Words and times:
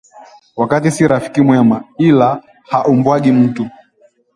Wakati 0.55 0.91
si 0.91 1.07
rafiki 1.07 1.41
mwema 1.41 1.83
ila 1.97 2.43
haumbwagi 2.63 3.31
mtu 3.31 3.69